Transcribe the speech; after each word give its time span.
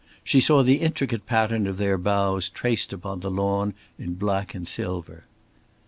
She 0.23 0.39
saw 0.41 0.63
the 0.63 0.77
intricate 0.77 1.27
pattern 1.27 1.67
of 1.67 1.77
their 1.77 1.95
boughs 1.95 2.49
traced 2.49 2.91
upon 2.91 3.19
the 3.19 3.29
lawn 3.29 3.75
in 3.99 4.15
black 4.15 4.55
and 4.55 4.67
silver. 4.67 5.25